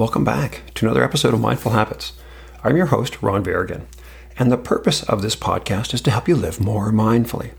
Welcome 0.00 0.24
back 0.24 0.62
to 0.76 0.86
another 0.86 1.04
episode 1.04 1.34
of 1.34 1.42
Mindful 1.42 1.72
Habits. 1.72 2.14
I'm 2.64 2.74
your 2.74 2.86
host, 2.86 3.22
Ron 3.22 3.44
Verrigan, 3.44 3.84
and 4.38 4.50
the 4.50 4.56
purpose 4.56 5.02
of 5.02 5.20
this 5.20 5.36
podcast 5.36 5.92
is 5.92 6.00
to 6.00 6.10
help 6.10 6.26
you 6.26 6.36
live 6.36 6.58
more 6.58 6.90
mindfully. 6.90 7.50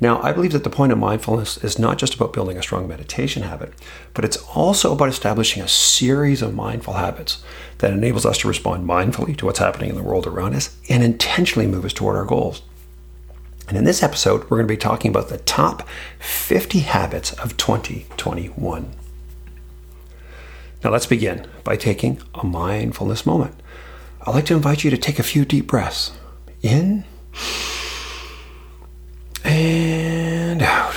Now, 0.00 0.22
I 0.22 0.30
believe 0.30 0.52
that 0.52 0.62
the 0.62 0.70
point 0.70 0.92
of 0.92 0.98
mindfulness 0.98 1.56
is 1.56 1.76
not 1.76 1.98
just 1.98 2.14
about 2.14 2.32
building 2.32 2.56
a 2.56 2.62
strong 2.62 2.86
meditation 2.86 3.42
habit, 3.42 3.72
but 4.14 4.24
it's 4.24 4.36
also 4.54 4.92
about 4.92 5.08
establishing 5.08 5.60
a 5.60 5.66
series 5.66 6.40
of 6.40 6.54
mindful 6.54 6.94
habits 6.94 7.42
that 7.78 7.92
enables 7.92 8.24
us 8.24 8.38
to 8.38 8.48
respond 8.48 8.88
mindfully 8.88 9.36
to 9.36 9.46
what's 9.46 9.58
happening 9.58 9.90
in 9.90 9.96
the 9.96 10.02
world 10.04 10.28
around 10.28 10.54
us 10.54 10.76
and 10.88 11.02
intentionally 11.02 11.66
move 11.66 11.84
us 11.84 11.92
toward 11.92 12.14
our 12.14 12.24
goals. 12.24 12.62
And 13.66 13.76
in 13.76 13.82
this 13.82 14.04
episode, 14.04 14.42
we're 14.42 14.58
going 14.58 14.68
to 14.68 14.72
be 14.72 14.76
talking 14.76 15.10
about 15.10 15.30
the 15.30 15.38
top 15.38 15.82
50 16.20 16.78
habits 16.78 17.32
of 17.32 17.56
2021. 17.56 18.94
Now 20.84 20.90
let's 20.90 21.06
begin 21.06 21.46
by 21.64 21.76
taking 21.76 22.20
a 22.34 22.44
mindfulness 22.44 23.26
moment. 23.26 23.54
I'd 24.22 24.34
like 24.34 24.46
to 24.46 24.54
invite 24.54 24.84
you 24.84 24.90
to 24.90 24.96
take 24.96 25.18
a 25.18 25.24
few 25.24 25.44
deep 25.44 25.66
breaths 25.66 26.12
in 26.62 27.04
and 29.44 30.62
out. 30.62 30.94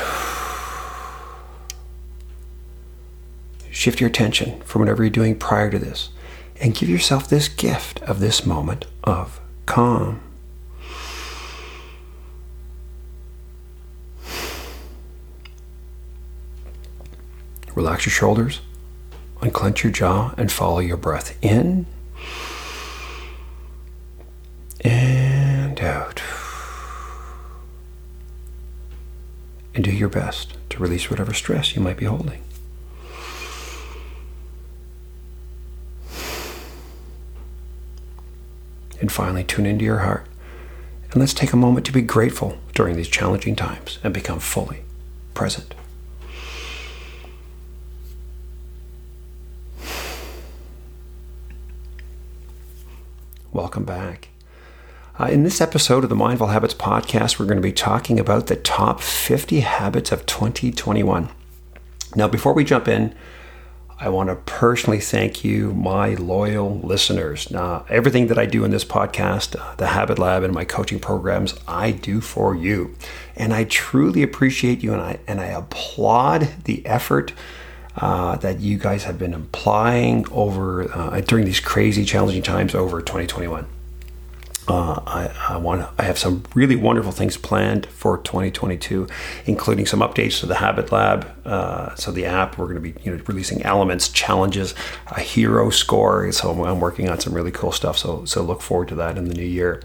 Shift 3.72 4.00
your 4.00 4.10
attention 4.10 4.62
from 4.62 4.82
whatever 4.82 5.04
you're 5.04 5.10
doing 5.10 5.38
prior 5.38 5.72
to 5.72 5.80
this 5.80 6.10
and 6.60 6.76
give 6.76 6.90
yourself 6.90 7.28
this 7.28 7.48
gift 7.48 8.02
of 8.04 8.20
this 8.20 8.46
moment 8.46 8.86
of 9.04 9.42
calm. 9.66 10.22
Relax 17.74 18.06
your 18.06 18.12
shoulders 18.12 18.62
Unclench 19.42 19.84
your 19.84 19.92
jaw 19.92 20.34
and 20.38 20.52
follow 20.52 20.80
your 20.80 20.98
breath 20.98 21.38
in 21.44 21.88
and 24.82 25.80
out. 25.80 26.22
And 29.74 29.84
do 29.84 29.92
your 29.92 30.10
best 30.10 30.56
to 30.70 30.80
release 30.80 31.10
whatever 31.10 31.34
stress 31.34 31.76
you 31.76 31.82
might 31.82 31.98
be 31.98 32.06
holding. 32.06 32.42
And 39.00 39.12
finally, 39.12 39.44
tune 39.44 39.66
into 39.66 39.84
your 39.84 40.00
heart. 40.00 40.28
And 41.12 41.20
let's 41.20 41.34
take 41.34 41.52
a 41.52 41.58
moment 41.58 41.86
to 41.88 41.92
be 41.92 42.02
grateful 42.02 42.58
during 42.76 42.96
these 42.96 43.08
challenging 43.08 43.56
times 43.56 43.98
and 44.04 44.14
become 44.14 44.40
fully 44.40 44.82
present. 45.34 45.74
Welcome 53.54 53.84
back. 53.84 54.30
Uh, 55.20 55.26
in 55.26 55.44
this 55.44 55.60
episode 55.60 56.06
of 56.06 56.10
the 56.10 56.16
Mindful 56.16 56.48
Habits 56.48 56.74
Podcast, 56.74 57.38
we're 57.38 57.48
going 57.48 57.58
to 57.58 57.62
be 57.62 57.74
talking 57.74 58.18
about 58.18 58.48
the 58.48 58.56
top 58.56 59.02
50 59.02 59.60
habits 59.60 60.14
of 60.14 60.26
2021. 60.26 61.28
Now, 62.16 62.30
before 62.30 62.54
we 62.54 62.64
jump 62.64 62.88
in, 62.88 63.14
I 64.00 64.08
want 64.08 64.30
to 64.30 64.38
personally 64.38 65.02
thank 65.02 65.44
you, 65.44 65.74
my 65.74 66.14
loyal 66.14 66.80
listeners. 66.80 67.52
Now, 67.52 67.86
everything 67.90 68.28
that 68.28 68.40
I 68.40 68.46
do 68.46 68.64
in 68.64 68.72
this 68.72 68.86
podcast, 68.86 69.60
uh, 69.60 69.76
the 69.76 69.88
Habit 69.88 70.18
Lab, 70.18 70.44
and 70.44 70.54
my 70.54 70.64
coaching 70.64 71.02
programs, 71.02 71.54
I 71.68 71.92
do 71.92 72.22
for 72.22 72.56
you. 72.56 72.96
And 73.36 73.54
I 73.54 73.66
truly 73.66 74.24
appreciate 74.24 74.82
you 74.82 74.94
and 74.94 75.02
I, 75.02 75.20
and 75.28 75.42
I 75.42 75.48
applaud 75.48 76.48
the 76.64 76.86
effort 76.86 77.34
uh, 77.96 78.38
that 78.38 78.60
you 78.60 78.78
guys 78.78 79.04
have 79.04 79.20
been 79.20 79.34
applying 79.34 80.26
over 80.32 80.92
uh, 80.92 81.22
during 81.22 81.46
these 81.46 81.60
crazy, 81.60 82.06
challenging 82.06 82.42
times 82.42 82.74
over 82.74 83.02
2021. 83.02 83.68
Uh, 84.68 85.02
I, 85.08 85.56
I, 85.56 85.58
want 85.58 85.90
I 85.98 86.04
have 86.04 86.20
some 86.20 86.44
really 86.54 86.76
wonderful 86.76 87.12
things 87.12 87.36
planned 87.36 87.88
for 87.88 88.20
2022, 88.20 89.08
including 89.46 89.86
some 89.86 90.02
updates 90.02 90.40
to 90.42 90.46
the 90.46 90.56
Habit 90.56 90.92
Lab. 90.92 91.28
Uh, 91.46 91.96
so 91.96 92.12
the 92.12 92.26
app, 92.26 92.58
we're 92.58 92.66
going 92.68 92.76
to 92.76 92.82
be 92.82 92.94
you 93.04 93.16
know 93.16 93.22
releasing 93.26 93.64
elements, 93.64 94.08
challenges, 94.10 94.76
a 95.08 95.20
hero 95.20 95.72
score. 95.72 96.32
So 96.32 96.64
I'm 96.64 96.80
working 96.80 97.10
on 97.10 97.20
some 97.20 97.34
really 97.34 97.52
cool 97.52 97.72
stuff. 97.72 97.98
So 97.98 98.24
so 98.26 98.44
look 98.44 98.62
forward 98.62 98.88
to 98.90 98.96
that 98.96 99.18
in 99.18 99.26
the 99.26 99.34
new 99.34 99.44
year. 99.44 99.82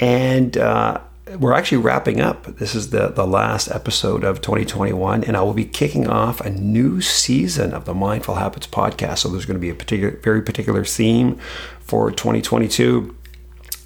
And 0.00 0.56
uh, 0.58 1.00
we're 1.38 1.52
actually 1.52 1.78
wrapping 1.78 2.20
up. 2.20 2.44
This 2.56 2.74
is 2.74 2.90
the, 2.90 3.08
the 3.08 3.26
last 3.26 3.70
episode 3.70 4.24
of 4.24 4.40
2021, 4.40 5.24
and 5.24 5.36
I 5.36 5.42
will 5.42 5.54
be 5.54 5.64
kicking 5.64 6.08
off 6.08 6.40
a 6.40 6.50
new 6.50 7.00
season 7.00 7.72
of 7.72 7.84
the 7.84 7.94
Mindful 7.94 8.36
Habits 8.36 8.66
podcast. 8.66 9.18
So 9.18 9.28
there's 9.28 9.44
going 9.44 9.56
to 9.56 9.60
be 9.60 9.70
a 9.70 9.74
particular, 9.74 10.16
very 10.22 10.42
particular 10.42 10.84
theme 10.84 11.38
for 11.80 12.10
2022. 12.10 13.14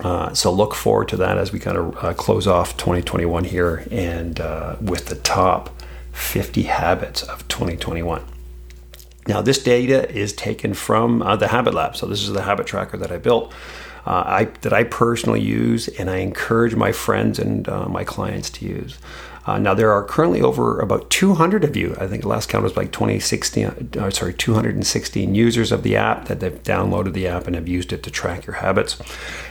Uh, 0.01 0.35
so 0.35 0.51
look 0.51 0.75
forward 0.75 1.09
to 1.09 1.17
that 1.19 1.39
as 1.39 1.53
we 1.53 1.59
kind 1.59 1.77
of 1.77 2.05
uh, 2.05 2.15
close 2.15 2.47
off 2.47 2.77
2021 2.77 3.45
here 3.45 3.87
and 3.91 4.41
uh, 4.41 4.77
with 4.81 5.07
the 5.07 5.17
top 5.17 5.71
50 6.13 6.63
habits 6.63 7.23
of 7.23 7.47
2021. 7.49 8.25
Now, 9.27 9.41
this 9.41 9.63
data 9.63 10.11
is 10.11 10.33
taken 10.33 10.75
from 10.75 11.23
uh, 11.23 11.37
the 11.37 11.49
Habit 11.49 11.75
Lab. 11.75 11.97
So 11.97 12.07
this 12.07 12.23
is 12.23 12.33
the 12.33 12.43
habit 12.43 12.67
tracker 12.67 12.97
that 12.99 13.11
I 13.11 13.17
built 13.17 13.53
uh, 14.07 14.25
I, 14.27 14.45
that 14.63 14.73
I 14.73 14.85
personally 14.85 15.41
use 15.41 15.89
and 15.89 16.11
I 16.11 16.19
encourage 16.19 16.75
my 16.75 16.93
friends 16.93 17.39
and 17.39 17.69
uh, 17.69 17.89
my 17.89 18.05
clients 18.05 18.51
to 18.51 18.67
use. 18.67 18.99
Uh, 19.47 19.59
now 19.59 19.75
there 19.75 19.93
are 19.93 20.03
currently 20.03 20.41
over 20.41 20.81
about 20.81 21.11
200 21.11 21.65
of 21.65 21.77
you. 21.77 21.95
I 22.01 22.07
think 22.07 22.23
the 22.23 22.29
last 22.29 22.49
count 22.49 22.65
was 22.65 22.77
like 22.77 22.93
2016. 22.93 23.91
Uh, 23.99 24.11
sorry, 24.11 24.33
216 24.33 25.35
users 25.35 25.71
of 25.71 25.83
the 25.83 25.97
app 25.97 26.27
that 26.27 26.41
have 26.41 26.63
downloaded 26.63 27.13
the 27.13 27.27
app 27.27 27.47
and 27.47 27.55
have 27.55 27.69
used 27.69 27.93
it 27.93 28.03
to 28.05 28.11
track 28.11 28.47
your 28.47 28.57
habits. 28.57 28.97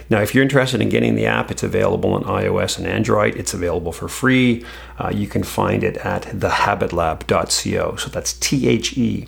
Now, 0.09 0.21
if 0.21 0.33
you're 0.33 0.43
interested 0.43 0.81
in 0.81 0.89
getting 0.89 1.15
the 1.15 1.27
app, 1.27 1.51
it's 1.51 1.61
available 1.61 2.13
on 2.13 2.23
iOS 2.23 2.79
and 2.79 2.87
Android. 2.87 3.35
It's 3.35 3.53
available 3.53 3.91
for 3.91 4.07
free. 4.07 4.65
Uh, 4.97 5.11
you 5.13 5.27
can 5.27 5.43
find 5.43 5.83
it 5.83 5.97
at 5.97 6.23
thehabitlab.co. 6.23 7.95
So 7.97 8.09
that's 8.09 8.33
T 8.33 8.67
H 8.67 8.97
E 8.97 9.27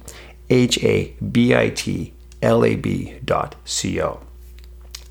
H 0.49 0.83
A 0.83 1.13
B 1.31 1.55
I 1.55 1.69
T 1.69 2.13
L 2.41 2.65
A 2.65 2.75
B.co. 2.75 4.24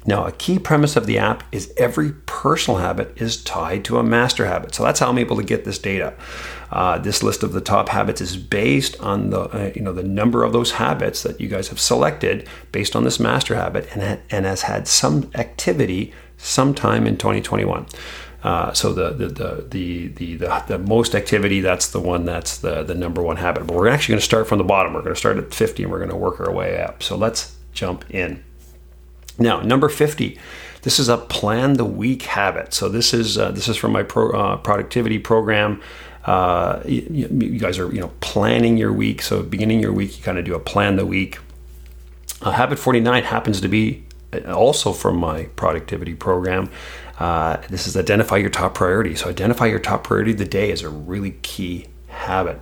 Now, 0.07 0.27
a 0.27 0.33
key 0.33 0.59
premise 0.59 0.97
of 0.97 1.07
the 1.07 1.19
app 1.19 1.43
is 1.51 1.73
every 1.79 2.13
personal 2.27 2.79
habit 2.79 3.13
is 3.17 3.43
tied 3.43 3.85
to 3.87 3.99
a 3.99 4.03
master 4.03 4.45
habit. 4.45 4.75
So 4.75 4.83
that's 4.83 5.01
how 5.01 5.09
I'm 5.09 5.19
able 5.19 5.37
to 5.37 5.43
get 5.43 5.65
this 5.65 5.79
data. 5.79 6.15
Uh, 6.71 6.99
this 6.99 7.23
list 7.23 7.43
of 7.43 7.53
the 7.53 7.61
top 7.61 7.89
habits 7.89 8.21
is 8.21 8.37
based 8.37 9.01
on 9.01 9.31
the 9.31 9.41
uh, 9.41 9.73
you 9.75 9.81
know 9.81 9.93
the 9.93 10.03
number 10.03 10.43
of 10.43 10.53
those 10.53 10.73
habits 10.73 11.23
that 11.23 11.41
you 11.41 11.49
guys 11.49 11.69
have 11.69 11.79
selected 11.79 12.49
based 12.73 12.97
on 12.97 13.05
this 13.05 13.21
master 13.21 13.55
habit 13.55 13.89
and, 13.95 14.21
and 14.29 14.45
has 14.45 14.63
had 14.63 14.89
some 14.89 15.31
activity 15.37 16.13
sometime 16.37 17.07
in 17.07 17.17
2021. 17.17 17.87
Uh, 18.43 18.73
so 18.73 18.93
the 18.93 19.11
the, 19.11 19.29
the 19.29 19.67
the 19.71 20.09
the 20.09 20.37
the 20.37 20.65
the 20.67 20.79
most 20.79 21.15
activity 21.15 21.61
that's 21.61 21.91
the 21.91 22.01
one 22.01 22.27
that's 22.27 22.59
the 22.59 22.83
the 22.83 22.95
number 22.95 23.23
one 23.23 23.37
habit. 23.37 23.67
But 23.67 23.77
we're 23.77 23.89
actually 23.89 24.15
going 24.15 24.21
to 24.21 24.25
start 24.25 24.47
from 24.47 24.59
the 24.59 24.65
bottom. 24.65 24.93
We're 24.93 25.03
going 25.03 25.15
to 25.15 25.19
start 25.19 25.39
at 25.39 25.55
50 25.55 25.85
and 25.85 25.93
we're 25.93 25.99
going 25.99 26.11
to 26.11 26.17
work 26.17 26.41
our 26.41 26.53
way 26.53 26.83
up. 26.83 27.03
So 27.03 27.17
let's 27.17 27.57
jump 27.73 28.05
in. 28.11 28.43
Now, 29.39 29.61
number 29.61 29.89
50, 29.89 30.39
this 30.83 30.99
is 30.99 31.09
a 31.09 31.17
plan 31.17 31.75
the 31.75 31.85
week 31.85 32.23
habit. 32.23 32.75
So 32.75 32.89
this 32.89 33.13
is 33.13 33.39
uh, 33.39 33.51
this 33.51 33.69
is 33.69 33.77
from 33.77 33.93
my 33.93 34.03
pro, 34.03 34.31
uh, 34.31 34.57
productivity 34.59 35.19
program. 35.19 35.81
Uh, 36.25 36.83
you, 36.87 37.29
you, 37.31 37.59
guys 37.59 37.79
are 37.79 37.93
you 37.93 38.01
know 38.01 38.13
planning 38.21 38.77
your 38.77 38.93
week. 38.93 39.23
So 39.23 39.43
beginning 39.43 39.81
your 39.81 39.93
week, 39.93 40.17
you 40.19 40.23
kind 40.23 40.39
of 40.39 40.45
do 40.45 40.55
a 40.55 40.61
plan 40.61 40.97
the 40.97 41.07
week. 41.07 41.39
Uh, 42.43 42.51
habit 42.51 42.79
49 42.79 43.25
happens 43.25 43.61
to 43.61 43.69
be 43.69 44.05
uh, 44.33 44.53
also 44.53 44.93
from 44.93 45.17
my 45.17 45.45
productivity 45.57 46.15
program. 46.15 46.71
Uh, 47.19 47.59
this 47.71 47.87
is 47.87 47.97
identify 47.97 48.37
your 48.37 48.51
top 48.51 48.75
priority. 48.75 49.15
So 49.15 49.29
identify 49.31 49.67
your 49.67 49.79
top 49.79 50.05
priority 50.05 50.33
of 50.33 50.39
the 50.39 50.45
day 50.45 50.71
is 50.71 50.83
a 50.83 50.89
really 50.89 51.33
key 51.43 51.87
habit. 52.15 52.61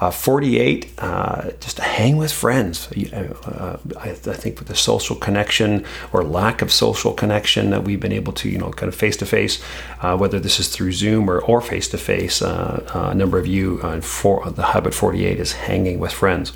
Uh, 0.00 0.10
48, 0.10 0.92
uh, 0.98 1.50
just 1.60 1.78
hang 1.78 2.16
with 2.16 2.32
friends. 2.32 2.90
Uh, 3.12 3.78
I, 4.00 4.08
I, 4.10 4.14
think 4.14 4.58
with 4.58 4.66
the 4.66 4.74
social 4.74 5.14
connection 5.14 5.84
or 6.12 6.24
lack 6.24 6.60
of 6.60 6.72
social 6.72 7.12
connection 7.12 7.70
that 7.70 7.84
we've 7.84 8.00
been 8.00 8.12
able 8.12 8.32
to, 8.32 8.48
you 8.48 8.58
know, 8.58 8.70
kind 8.70 8.88
of 8.88 8.96
face 8.96 9.16
to 9.18 9.26
face, 9.26 9.62
whether 10.00 10.40
this 10.40 10.58
is 10.58 10.68
through 10.68 10.90
Zoom 10.90 11.30
or, 11.30 11.60
face 11.60 11.86
to 11.88 11.98
face, 11.98 12.42
a 12.42 13.12
number 13.14 13.38
of 13.38 13.46
you 13.46 13.80
on 13.82 14.00
for, 14.00 14.50
the 14.50 14.64
habit 14.64 14.92
48 14.92 15.38
is 15.38 15.52
hanging 15.52 16.00
with 16.00 16.12
friends. 16.12 16.52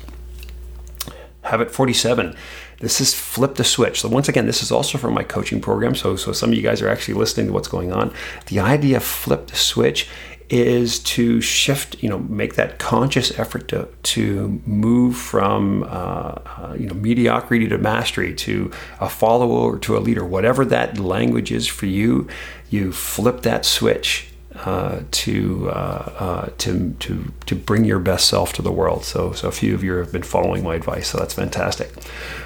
Habit 1.43 1.71
47 1.71 2.35
this 2.79 3.01
is 3.01 3.13
flip 3.13 3.55
the 3.55 3.63
switch. 3.63 4.01
So 4.01 4.09
once 4.09 4.29
again, 4.29 4.45
this 4.45 4.61
is 4.61 4.71
also 4.71 4.97
from 4.97 5.13
my 5.13 5.23
coaching 5.23 5.59
program. 5.59 5.95
So 5.95 6.15
so 6.15 6.31
some 6.31 6.51
of 6.51 6.55
you 6.55 6.61
guys 6.61 6.81
are 6.81 6.89
actually 6.89 7.15
listening 7.15 7.47
to 7.47 7.53
what's 7.53 7.67
going 7.67 7.91
on. 7.91 8.13
The 8.47 8.59
idea 8.59 8.97
of 8.97 9.03
flip 9.03 9.47
the 9.47 9.55
switch 9.55 10.07
is 10.49 10.99
to 10.99 11.41
shift, 11.41 12.01
you 12.01 12.09
know, 12.09 12.19
make 12.19 12.55
that 12.55 12.79
conscious 12.79 13.37
effort 13.37 13.67
to, 13.67 13.87
to 14.01 14.61
move 14.65 15.17
from, 15.17 15.83
uh, 15.83 15.87
uh, 15.87 16.75
you 16.79 16.87
know, 16.87 16.93
mediocrity 16.93 17.67
to 17.67 17.77
mastery, 17.77 18.33
to 18.33 18.71
a 19.01 19.09
follower 19.09 19.77
to 19.79 19.97
a 19.97 19.99
leader, 19.99 20.23
whatever 20.23 20.63
that 20.63 20.97
language 20.99 21.51
is 21.51 21.67
for 21.67 21.85
you, 21.85 22.27
you 22.69 22.93
flip 22.93 23.41
that 23.41 23.65
switch 23.65 24.29
uh, 24.55 25.01
to, 25.11 25.69
uh, 25.69 26.11
uh, 26.17 26.49
to 26.57 26.95
to 26.99 27.31
to 27.45 27.55
bring 27.55 27.85
your 27.85 27.99
best 27.99 28.27
self 28.27 28.53
to 28.53 28.61
the 28.61 28.71
world. 28.71 29.03
So 29.03 29.33
so 29.33 29.49
a 29.49 29.51
few 29.51 29.75
of 29.75 29.83
you 29.83 29.93
have 29.95 30.11
been 30.11 30.23
following 30.23 30.63
my 30.63 30.75
advice, 30.75 31.09
so 31.09 31.17
that's 31.17 31.33
fantastic. 31.33 31.91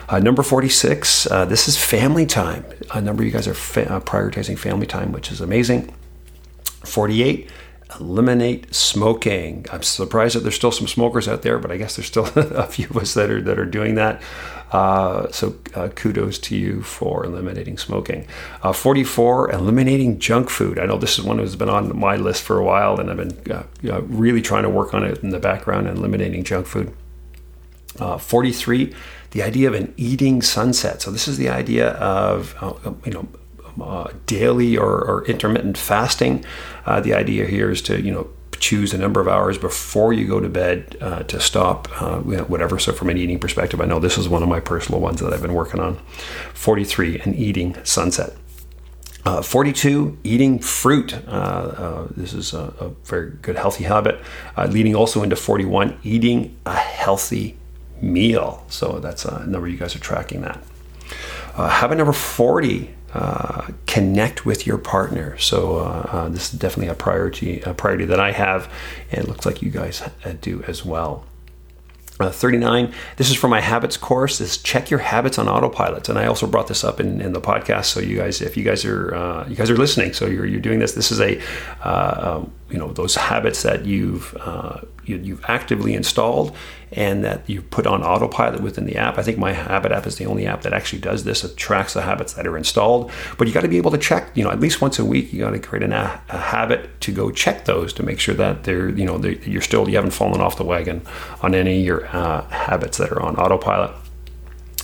Uh, 0.09 0.19
number 0.19 0.43
forty 0.43 0.69
six. 0.69 1.25
Uh, 1.31 1.45
this 1.45 1.67
is 1.67 1.77
family 1.77 2.25
time. 2.25 2.65
A 2.93 2.99
number 2.99 3.21
of 3.23 3.27
you 3.27 3.31
guys 3.31 3.47
are 3.47 3.53
fa- 3.53 4.01
prioritizing 4.05 4.57
family 4.57 4.87
time, 4.87 5.13
which 5.13 5.31
is 5.31 5.39
amazing. 5.39 5.93
Forty 6.83 7.23
eight 7.23 7.49
eliminate 7.99 8.73
smoking. 8.73 9.65
I'm 9.71 9.83
surprised 9.83 10.35
that 10.35 10.41
there's 10.41 10.55
still 10.55 10.71
some 10.71 10.87
smokers 10.87 11.27
out 11.27 11.41
there, 11.41 11.59
but 11.59 11.71
I 11.71 11.77
guess 11.77 11.95
there's 11.95 12.07
still 12.07 12.25
a 12.35 12.67
few 12.67 12.87
of 12.89 12.97
us 12.97 13.13
that 13.13 13.29
are 13.29 13.41
that 13.41 13.59
are 13.59 13.65
doing 13.65 13.95
that. 13.95 14.21
Uh, 14.71 15.29
so 15.31 15.53
uh, 15.75 15.89
kudos 15.89 16.39
to 16.39 16.55
you 16.55 16.81
for 16.81 17.25
eliminating 17.25 17.77
smoking. 17.77 18.25
Uh, 18.63 18.71
44, 18.71 19.51
eliminating 19.51 20.17
junk 20.17 20.49
food. 20.49 20.79
I 20.79 20.85
know 20.85 20.97
this 20.97 21.19
is 21.19 21.25
one 21.25 21.37
that's 21.37 21.57
been 21.57 21.69
on 21.69 21.97
my 21.99 22.15
list 22.15 22.43
for 22.43 22.57
a 22.57 22.63
while, 22.63 22.97
and 22.97 23.09
I've 23.09 23.17
been 23.17 23.51
uh, 23.51 24.01
really 24.03 24.41
trying 24.41 24.63
to 24.63 24.69
work 24.69 24.93
on 24.93 25.03
it 25.03 25.17
in 25.21 25.31
the 25.31 25.39
background 25.39 25.87
and 25.87 25.97
eliminating 25.97 26.45
junk 26.45 26.67
food. 26.67 26.93
Uh, 27.99 28.17
43, 28.17 28.95
the 29.31 29.43
idea 29.43 29.67
of 29.67 29.73
an 29.73 29.93
eating 29.97 30.41
sunset. 30.41 31.01
So 31.01 31.11
this 31.11 31.27
is 31.27 31.37
the 31.37 31.49
idea 31.49 31.89
of 31.89 32.55
uh, 32.61 32.93
you 33.05 33.11
know 33.11 33.27
uh, 33.79 34.11
daily 34.25 34.77
or, 34.77 35.03
or, 35.03 35.25
intermittent 35.25 35.77
fasting. 35.77 36.43
Uh, 36.85 36.99
the 36.99 37.13
idea 37.13 37.45
here 37.45 37.69
is 37.69 37.81
to 37.83 38.01
you 38.01 38.11
know 38.11 38.29
choose 38.59 38.93
a 38.93 38.97
number 38.97 39.19
of 39.19 39.27
hours 39.27 39.57
before 39.57 40.13
you 40.13 40.27
go 40.27 40.39
to 40.39 40.47
bed 40.47 40.95
uh, 41.01 41.23
to 41.23 41.39
stop 41.39 41.89
uh, 42.01 42.19
whatever. 42.19 42.79
So 42.79 42.93
from 42.93 43.09
an 43.09 43.17
eating 43.17 43.39
perspective, 43.39 43.81
I 43.81 43.85
know 43.85 43.99
this 43.99 44.17
is 44.17 44.29
one 44.29 44.43
of 44.43 44.49
my 44.49 44.59
personal 44.59 45.01
ones 45.01 45.19
that 45.19 45.33
I've 45.33 45.41
been 45.41 45.53
working 45.53 45.79
on. 45.79 45.97
43, 46.53 47.19
and 47.19 47.35
eating 47.35 47.75
sunset. 47.83 48.35
Uh, 49.23 49.41
42, 49.41 50.17
eating 50.23 50.57
fruit. 50.57 51.13
Uh, 51.27 51.29
uh, 51.29 52.07
this 52.15 52.33
is 52.33 52.53
a, 52.53 52.73
a, 52.79 52.89
very 53.05 53.31
good 53.41 53.55
healthy 53.55 53.83
habit. 53.83 54.19
Uh, 54.57 54.65
leading 54.65 54.95
also 54.95 55.21
into 55.21 55.35
41, 55.35 55.99
eating 56.03 56.57
a 56.65 56.75
healthy 56.75 57.55
meal. 58.01 58.65
So 58.69 58.99
that's 58.99 59.25
a 59.25 59.45
number 59.45 59.67
you 59.67 59.77
guys 59.77 59.95
are 59.95 59.99
tracking 59.99 60.41
that. 60.41 60.63
habit 61.55 61.99
number 61.99 62.13
40, 62.13 62.89
uh, 63.13 63.67
connect 63.87 64.45
with 64.45 64.65
your 64.65 64.77
partner. 64.77 65.37
So 65.37 65.77
uh, 65.77 66.07
uh, 66.09 66.29
this 66.29 66.53
is 66.53 66.59
definitely 66.59 66.87
a 66.87 66.95
priority, 66.95 67.61
a 67.61 67.73
priority 67.73 68.05
that 68.05 68.19
I 68.19 68.31
have, 68.31 68.71
and 69.11 69.23
it 69.23 69.27
looks 69.27 69.45
like 69.45 69.61
you 69.61 69.69
guys 69.69 70.01
uh, 70.01 70.33
do 70.39 70.63
as 70.63 70.85
well. 70.85 71.25
Uh, 72.19 72.29
39 72.29 72.93
this 73.17 73.31
is 73.31 73.35
for 73.35 73.47
my 73.47 73.59
habits 73.59 73.97
course 73.97 74.39
is 74.39 74.57
check 74.57 74.91
your 74.91 74.99
habits 74.99 75.39
on 75.39 75.49
autopilot 75.49 76.07
and 76.07 76.19
i 76.19 76.27
also 76.27 76.45
brought 76.45 76.67
this 76.67 76.83
up 76.83 76.99
in, 76.99 77.19
in 77.19 77.33
the 77.33 77.41
podcast 77.41 77.85
so 77.85 77.99
you 77.99 78.15
guys 78.15 78.41
if 78.41 78.55
you 78.55 78.63
guys 78.63 78.85
are 78.85 79.43
you 79.49 79.55
guys 79.55 79.71
are 79.71 79.77
listening 79.77 80.13
so 80.13 80.27
you're, 80.27 80.45
you're 80.45 80.59
doing 80.59 80.77
this 80.77 80.91
this 80.91 81.11
is 81.11 81.19
a 81.19 81.41
um, 81.81 82.51
you 82.71 82.77
know 82.77 82.91
those 82.91 83.15
habits 83.15 83.63
that 83.63 83.85
you've 83.85 84.35
uh, 84.39 84.81
you, 85.05 85.35
have 85.35 85.45
actively 85.47 85.93
installed 85.93 86.55
and 86.91 87.23
that 87.23 87.49
you 87.49 87.61
put 87.61 87.87
on 87.87 88.03
autopilot 88.03 88.61
within 88.61 88.85
the 88.85 88.97
app. 88.97 89.17
I 89.17 89.23
think 89.23 89.37
my 89.37 89.53
habit 89.53 89.91
app 89.91 90.05
is 90.05 90.17
the 90.17 90.25
only 90.25 90.45
app 90.45 90.61
that 90.61 90.73
actually 90.73 90.99
does 90.99 91.23
this. 91.23 91.43
It 91.43 91.55
tracks 91.55 91.93
the 91.93 92.01
habits 92.01 92.33
that 92.33 92.45
are 92.45 92.57
installed, 92.57 93.11
but 93.37 93.47
you 93.47 93.53
got 93.53 93.61
to 93.61 93.69
be 93.69 93.77
able 93.77 93.91
to 93.91 93.97
check. 93.97 94.35
You 94.35 94.43
know, 94.43 94.51
at 94.51 94.59
least 94.59 94.81
once 94.81 94.99
a 94.99 95.05
week, 95.05 95.31
you 95.31 95.39
got 95.39 95.51
to 95.51 95.59
create 95.59 95.83
an, 95.83 95.93
a, 95.93 96.21
a, 96.29 96.37
habit 96.37 96.99
to 97.01 97.11
go 97.11 97.31
check 97.31 97.65
those 97.65 97.93
to 97.93 98.03
make 98.03 98.19
sure 98.19 98.35
that 98.35 98.63
they're 98.63 98.89
you 98.89 99.05
know 99.05 99.17
they're, 99.17 99.33
you're 99.33 99.61
still 99.61 99.87
you 99.87 99.95
haven't 99.95 100.11
fallen 100.11 100.41
off 100.41 100.57
the 100.57 100.65
wagon 100.65 101.01
on 101.41 101.55
any 101.55 101.79
of 101.79 101.85
your 101.85 102.05
uh, 102.07 102.47
habits 102.49 102.97
that 102.97 103.11
are 103.11 103.21
on 103.21 103.35
autopilot. 103.37 103.91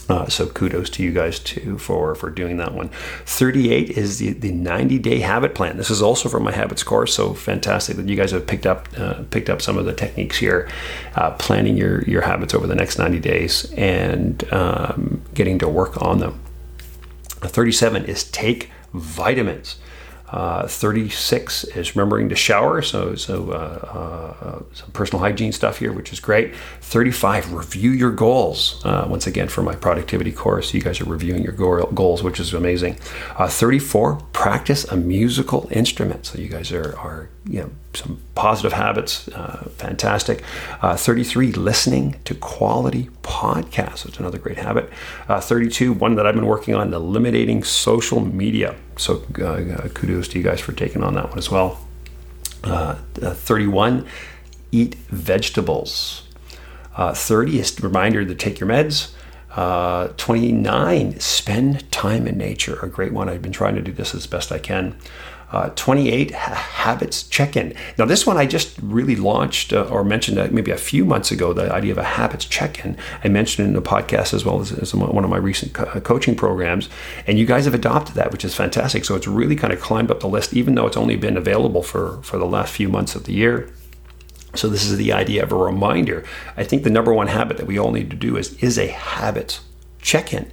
Uh, 0.09 0.25
so 0.27 0.47
kudos 0.47 0.89
to 0.89 1.03
you 1.03 1.11
guys 1.11 1.37
too 1.37 1.77
for 1.77 2.15
for 2.15 2.29
doing 2.29 2.57
that 2.57 2.73
one. 2.73 2.89
38 3.25 3.89
is 3.89 4.19
the, 4.19 4.31
the 4.31 4.51
90 4.51 4.99
day 4.99 5.19
habit 5.19 5.53
plan. 5.53 5.75
This 5.75 5.89
is 5.89 6.01
also 6.01 6.29
from 6.29 6.43
my 6.43 6.51
habits 6.51 6.81
course. 6.81 7.13
So 7.13 7.33
fantastic 7.33 7.97
that 7.97 8.07
you 8.07 8.15
guys 8.15 8.31
have 8.31 8.47
picked 8.47 8.65
up 8.65 8.87
uh, 8.97 9.23
picked 9.31 9.49
up 9.49 9.61
some 9.61 9.77
of 9.77 9.85
the 9.85 9.93
techniques 9.93 10.37
here, 10.37 10.69
uh, 11.15 11.31
planning 11.31 11.75
your 11.75 12.03
your 12.03 12.21
habits 12.21 12.53
over 12.53 12.67
the 12.67 12.75
next 12.75 12.97
90 12.97 13.19
days 13.19 13.71
and 13.73 14.45
um, 14.53 15.21
getting 15.33 15.59
to 15.59 15.67
work 15.67 16.01
on 16.01 16.19
them. 16.19 16.39
37 17.41 18.05
is 18.05 18.23
take 18.31 18.71
vitamins. 18.93 19.75
Uh, 20.29 20.68
36 20.68 21.63
is 21.63 21.95
remembering 21.95 22.27
to 22.27 22.35
shower, 22.35 22.81
so 22.81 23.15
so 23.15 23.51
uh, 23.51 24.35
uh, 24.44 24.63
some 24.74 24.91
personal 24.91 25.21
hygiene 25.21 25.53
stuff 25.53 25.77
here, 25.79 25.94
which 25.94 26.12
is 26.12 26.19
great. 26.19 26.53
35, 26.81 27.53
review 27.53 27.91
your 27.91 28.12
goals. 28.12 28.81
Uh, 28.83 29.07
once 29.09 29.25
again, 29.25 29.47
for 29.47 29.62
my 29.62 29.74
productivity 29.74 30.33
course, 30.33 30.74
you 30.74 30.81
guys 30.81 31.00
are 31.00 31.06
reviewing 31.06 31.44
your 31.44 31.53
goals, 31.53 32.24
which 32.24 32.41
is 32.41 32.53
amazing. 32.53 32.97
Uh, 33.38 33.47
34, 33.47 34.15
practice 34.33 34.83
a 34.85 34.97
musical 34.97 35.69
instrument. 35.71 36.25
So 36.25 36.39
you 36.39 36.50
guys 36.50 36.73
are 36.73 36.97
are 36.97 37.30
you 37.47 37.62
know 37.62 37.69
some 37.94 38.19
positive 38.35 38.73
habits, 38.73 39.30
uh, 39.30 39.69
fantastic. 39.77 40.44
33, 40.81 41.53
listening 41.53 42.19
to 42.25 42.35
quality 42.35 43.09
podcasts. 43.21 44.06
It's 44.06 44.19
another 44.19 44.38
great 44.38 44.57
habit. 44.57 44.89
32, 45.30 45.94
one 45.94 46.15
that 46.15 46.27
I've 46.27 46.35
been 46.35 46.45
working 46.45 46.75
on, 46.75 46.94
eliminating 46.94 47.63
social 47.63 48.19
media 48.19 48.75
so 48.97 49.23
uh, 49.39 49.45
uh, 49.45 49.88
kudos 49.89 50.27
to 50.29 50.38
you 50.38 50.44
guys 50.44 50.59
for 50.59 50.71
taking 50.73 51.03
on 51.03 51.13
that 51.15 51.29
one 51.29 51.38
as 51.38 51.49
well. 51.49 51.79
Uh, 52.63 52.95
31, 53.15 54.05
eat 54.71 54.95
vegetables. 55.09 56.23
30 56.97 57.59
is 57.59 57.79
a 57.79 57.81
reminder 57.83 58.25
to 58.25 58.35
take 58.35 58.59
your 58.59 58.67
meds. 58.67 59.13
Uh, 59.51 60.09
29, 60.17 61.19
spend 61.19 61.91
time 61.91 62.27
in 62.27 62.38
nature. 62.38 62.79
A 62.81 62.88
great 62.88 63.13
one. 63.13 63.29
I've 63.29 63.41
been 63.41 63.51
trying 63.51 63.75
to 63.75 63.81
do 63.81 63.91
this 63.91 64.13
as 64.13 64.27
best 64.27 64.51
I 64.51 64.59
can. 64.59 64.95
Uh, 65.49 65.69
28 65.75 66.31
habits 66.31 67.23
check-in. 67.23 67.73
Now 67.97 68.03
this 68.03 68.27
one 68.27 68.35
i 68.35 68.45
just 68.45 68.77
really 68.81 69.15
launched 69.15 69.71
uh, 69.71 69.83
or 69.83 70.03
mentioned 70.03 70.38
uh, 70.38 70.49
maybe 70.51 70.71
a 70.71 70.77
few 70.77 71.05
months 71.05 71.31
ago 71.31 71.53
the 71.53 71.71
idea 71.71 71.94
of 71.94 71.97
a 71.97 72.03
habits 72.03 72.44
check-in. 72.44 72.97
I 73.23 73.29
mentioned 73.29 73.65
it 73.65 73.69
in 73.69 73.73
the 73.73 73.81
podcast 73.81 74.33
as 74.33 74.44
well 74.44 74.59
as, 74.59 74.73
as 74.73 74.94
one 74.94 75.23
of 75.23 75.29
my 75.29 75.38
recent 75.38 75.71
co- 75.71 75.85
uh, 75.85 76.01
coaching 76.01 76.35
programs 76.35 76.89
and 77.25 77.39
you 77.39 77.45
guys 77.45 77.63
have 77.63 77.73
adopted 77.73 78.15
that 78.15 78.33
which 78.33 78.44
is 78.44 78.55
fantastic. 78.55 79.05
So 79.05 79.15
it's 79.15 79.25
really 79.25 79.55
kind 79.55 79.71
of 79.71 79.79
climbed 79.79 80.11
up 80.11 80.19
the 80.19 80.27
list 80.27 80.53
even 80.53 80.75
though 80.75 80.85
it's 80.85 80.97
only 80.97 81.15
been 81.15 81.38
available 81.38 81.81
for 81.81 82.21
for 82.23 82.38
the 82.38 82.45
last 82.45 82.73
few 82.73 82.89
months 82.89 83.15
of 83.15 83.23
the 83.23 83.31
year. 83.31 83.71
So 84.53 84.67
this 84.67 84.83
is 84.85 84.97
the 84.97 85.13
idea 85.13 85.44
of 85.44 85.53
a 85.53 85.55
reminder. 85.55 86.25
I 86.57 86.65
think 86.65 86.83
the 86.83 86.89
number 86.89 87.13
one 87.13 87.27
habit 87.27 87.55
that 87.55 87.67
we 87.67 87.79
all 87.79 87.94
need 87.94 88.09
to 88.09 88.17
do 88.17 88.35
is 88.35 88.61
is 88.61 88.77
a 88.77 88.88
habit 88.88 89.61
check-in 90.01 90.51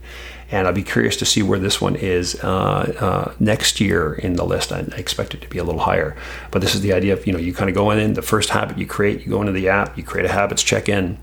and 0.55 0.69
I'll 0.69 0.73
be 0.73 0.85
curious 0.85 1.17
to 1.17 1.25
see 1.25 1.43
where 1.43 1.59
this 1.59 1.81
one 1.81 1.97
is 1.97 2.37
uh, 2.45 2.95
uh, 3.01 3.35
next 3.41 3.81
year 3.81 4.15
in 4.15 4.37
the 4.37 4.45
list. 4.45 4.71
I 4.71 4.87
expect 4.97 5.35
it 5.35 5.41
to 5.41 5.49
be 5.49 5.59
a 5.59 5.65
little 5.65 5.81
higher, 5.81 6.17
but 6.53 6.63
this 6.63 6.77
is 6.77 6.81
the 6.81 6.93
idea 6.93 7.13
of 7.13 7.27
you 7.27 7.33
know 7.33 7.41
you 7.41 7.53
kind 7.53 7.69
of 7.69 7.75
go 7.75 7.91
in 7.91 8.15
the 8.15 8.23
first 8.23 8.51
habit 8.51 8.79
you 8.79 8.87
create, 8.87 9.23
you 9.23 9.31
go 9.31 9.41
into 9.41 9.51
the 9.51 9.69
app, 9.69 9.99
you 9.99 10.05
create 10.05 10.27
a 10.27 10.33
habits 10.33 10.63
check 10.63 10.89
in, 10.89 11.19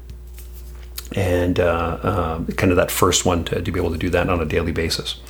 and 1.16 1.62
uh, 1.62 1.98
uh, 2.04 2.44
kind 2.58 2.74
of 2.74 2.76
that 2.76 2.92
first 2.92 3.26
one 3.26 3.46
to, 3.46 3.62
to 3.62 3.72
be 3.72 3.80
able 3.80 3.92
to 3.92 3.98
do 3.98 4.10
that 4.10 4.28
on 4.28 4.42
a 4.42 4.46
daily 4.46 4.74
basis. 4.74 5.22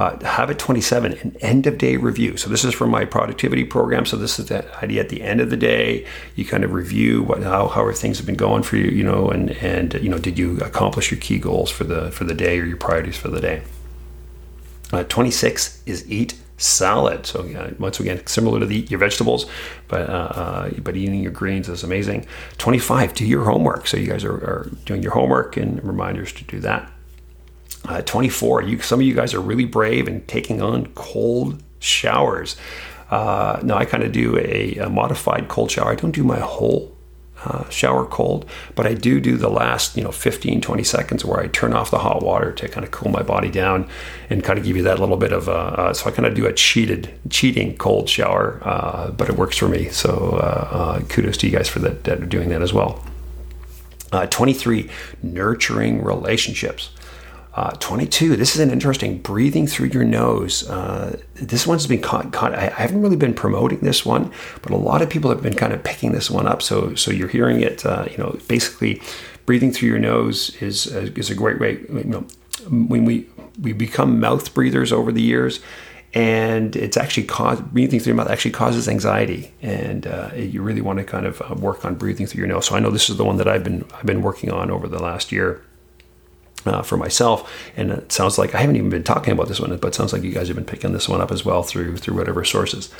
Uh, 0.00 0.18
habit 0.24 0.58
27, 0.58 1.12
an 1.12 1.36
end 1.42 1.66
of 1.66 1.76
day 1.76 1.98
review. 1.98 2.34
So 2.38 2.48
this 2.48 2.64
is 2.64 2.72
from 2.72 2.88
my 2.88 3.04
productivity 3.04 3.64
program. 3.64 4.06
So 4.06 4.16
this 4.16 4.38
is 4.38 4.46
the 4.46 4.64
idea 4.82 5.02
at 5.02 5.10
the 5.10 5.20
end 5.20 5.42
of 5.42 5.50
the 5.50 5.58
day, 5.58 6.06
you 6.36 6.46
kind 6.46 6.64
of 6.64 6.72
review 6.72 7.22
what 7.22 7.42
how, 7.42 7.68
how 7.68 7.92
things 7.92 8.16
have 8.16 8.24
been 8.24 8.34
going 8.34 8.62
for 8.62 8.78
you, 8.78 8.90
you 8.90 9.04
know, 9.04 9.28
and 9.28 9.50
and 9.50 9.92
you 10.02 10.08
know, 10.08 10.16
did 10.16 10.38
you 10.38 10.56
accomplish 10.60 11.10
your 11.10 11.20
key 11.20 11.38
goals 11.38 11.70
for 11.70 11.84
the 11.84 12.10
for 12.12 12.24
the 12.24 12.32
day 12.32 12.58
or 12.58 12.64
your 12.64 12.78
priorities 12.78 13.18
for 13.18 13.28
the 13.28 13.42
day? 13.42 13.62
Uh, 14.90 15.04
26 15.04 15.82
is 15.84 16.10
eat 16.10 16.34
salad. 16.56 17.26
So 17.26 17.44
yeah, 17.44 17.70
once 17.78 18.00
again, 18.00 18.26
similar 18.26 18.58
to 18.58 18.64
the 18.64 18.78
your 18.88 19.00
vegetables, 19.00 19.44
but 19.86 20.08
uh, 20.08 20.32
uh, 20.34 20.70
but 20.78 20.96
eating 20.96 21.20
your 21.20 21.32
greens 21.32 21.68
is 21.68 21.84
amazing. 21.84 22.24
25, 22.56 23.12
do 23.12 23.26
your 23.26 23.44
homework. 23.44 23.86
So 23.86 23.98
you 23.98 24.06
guys 24.06 24.24
are, 24.24 24.32
are 24.32 24.70
doing 24.86 25.02
your 25.02 25.12
homework 25.12 25.58
and 25.58 25.84
reminders 25.84 26.32
to 26.32 26.44
do 26.44 26.58
that. 26.60 26.90
Uh, 27.86 28.02
24, 28.02 28.62
you, 28.62 28.80
some 28.80 29.00
of 29.00 29.06
you 29.06 29.14
guys 29.14 29.32
are 29.34 29.40
really 29.40 29.64
brave 29.64 30.06
and 30.06 30.26
taking 30.28 30.60
on 30.60 30.86
cold 30.94 31.62
showers. 31.78 32.56
Uh, 33.10 33.58
now, 33.62 33.76
I 33.76 33.84
kind 33.84 34.04
of 34.04 34.12
do 34.12 34.38
a, 34.38 34.76
a, 34.76 34.88
modified 34.88 35.48
cold 35.48 35.70
shower. 35.70 35.90
I 35.90 35.94
don't 35.96 36.12
do 36.12 36.22
my 36.22 36.38
whole 36.38 36.96
uh, 37.44 37.68
shower 37.68 38.04
cold, 38.04 38.48
but 38.74 38.86
I 38.86 38.94
do 38.94 39.20
do 39.20 39.36
the 39.36 39.48
last, 39.48 39.96
you 39.96 40.04
know, 40.04 40.12
15, 40.12 40.60
20 40.60 40.84
seconds 40.84 41.24
where 41.24 41.40
I 41.40 41.48
turn 41.48 41.72
off 41.72 41.90
the 41.90 41.98
hot 41.98 42.22
water 42.22 42.52
to 42.52 42.68
kind 42.68 42.84
of 42.84 42.92
cool 42.92 43.10
my 43.10 43.22
body 43.22 43.50
down 43.50 43.88
and 44.28 44.44
kind 44.44 44.58
of 44.58 44.64
give 44.64 44.76
you 44.76 44.82
that 44.84 45.00
little 45.00 45.16
bit 45.16 45.32
of, 45.32 45.48
uh, 45.48 45.52
uh, 45.52 45.94
so 45.94 46.08
I 46.08 46.12
kind 46.12 46.26
of 46.26 46.34
do 46.34 46.46
a 46.46 46.52
cheated, 46.52 47.12
cheating 47.30 47.76
cold 47.78 48.08
shower, 48.08 48.60
uh, 48.62 49.10
but 49.10 49.28
it 49.28 49.36
works 49.36 49.56
for 49.56 49.68
me. 49.68 49.88
So 49.88 50.36
uh, 50.36 51.00
kudos 51.08 51.38
to 51.38 51.46
you 51.46 51.52
guys 51.52 51.68
for 51.68 51.78
that, 51.80 52.04
that 52.04 52.28
doing 52.28 52.50
that 52.50 52.62
as 52.62 52.72
well. 52.72 53.04
23, 54.12 54.90
nurturing 55.22 56.02
relationships. 56.02 56.90
Uh, 57.52 57.72
22. 57.80 58.36
This 58.36 58.54
is 58.54 58.60
an 58.60 58.70
interesting 58.70 59.18
breathing 59.18 59.66
through 59.66 59.88
your 59.88 60.04
nose. 60.04 60.68
Uh, 60.70 61.18
this 61.34 61.66
one's 61.66 61.84
been 61.84 62.00
caught, 62.00 62.32
caught. 62.32 62.54
I, 62.54 62.68
haven't 62.68 63.02
really 63.02 63.16
been 63.16 63.34
promoting 63.34 63.80
this 63.80 64.06
one, 64.06 64.30
but 64.62 64.70
a 64.70 64.76
lot 64.76 65.02
of 65.02 65.10
people 65.10 65.30
have 65.30 65.42
been 65.42 65.56
kind 65.56 65.72
of 65.72 65.82
picking 65.82 66.12
this 66.12 66.30
one 66.30 66.46
up. 66.46 66.62
So, 66.62 66.94
so 66.94 67.10
you're 67.10 67.28
hearing 67.28 67.60
it. 67.60 67.84
Uh, 67.84 68.06
you 68.08 68.18
know, 68.18 68.38
basically, 68.46 69.02
breathing 69.46 69.72
through 69.72 69.88
your 69.88 69.98
nose 69.98 70.54
is 70.62 70.86
is 70.86 71.28
a 71.28 71.34
great 71.34 71.58
way. 71.58 71.80
You 71.88 72.04
know, 72.04 72.26
when 72.68 73.04
we 73.04 73.26
we 73.60 73.72
become 73.72 74.20
mouth 74.20 74.54
breathers 74.54 74.92
over 74.92 75.10
the 75.10 75.22
years, 75.22 75.58
and 76.14 76.76
it's 76.76 76.96
actually 76.96 77.26
breathing 77.72 77.98
through 77.98 78.12
your 78.12 78.16
mouth 78.16 78.30
actually 78.30 78.52
causes 78.52 78.88
anxiety, 78.88 79.52
and 79.60 80.06
uh, 80.06 80.30
you 80.36 80.62
really 80.62 80.82
want 80.82 81.00
to 81.00 81.04
kind 81.04 81.26
of 81.26 81.42
uh, 81.42 81.54
work 81.54 81.84
on 81.84 81.96
breathing 81.96 82.26
through 82.26 82.38
your 82.38 82.48
nose. 82.48 82.66
So 82.66 82.76
I 82.76 82.80
know 82.80 82.90
this 82.90 83.10
is 83.10 83.16
the 83.16 83.24
one 83.24 83.38
that 83.38 83.48
I've 83.48 83.64
been 83.64 83.84
I've 83.94 84.06
been 84.06 84.22
working 84.22 84.52
on 84.52 84.70
over 84.70 84.86
the 84.86 85.02
last 85.02 85.32
year. 85.32 85.64
Uh, 86.66 86.82
for 86.82 86.98
myself, 86.98 87.50
and 87.74 87.90
it 87.90 88.12
sounds 88.12 88.36
like 88.36 88.54
I 88.54 88.58
haven't 88.58 88.76
even 88.76 88.90
been 88.90 89.02
talking 89.02 89.32
about 89.32 89.48
this 89.48 89.58
one, 89.58 89.74
but 89.78 89.88
it 89.88 89.94
sounds 89.94 90.12
like 90.12 90.22
you 90.22 90.30
guys 90.30 90.48
have 90.48 90.56
been 90.56 90.66
picking 90.66 90.92
this 90.92 91.08
one 91.08 91.22
up 91.22 91.32
as 91.32 91.42
well 91.42 91.62
through 91.62 91.96
through 91.96 92.16
whatever 92.16 92.44
sources. 92.44 92.92